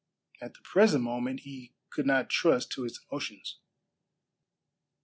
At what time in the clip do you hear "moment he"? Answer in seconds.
1.03-1.75